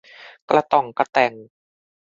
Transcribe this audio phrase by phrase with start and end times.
[0.49, 1.33] กระต่องกระแต่ง